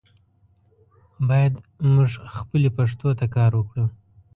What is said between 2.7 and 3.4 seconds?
پښتو ته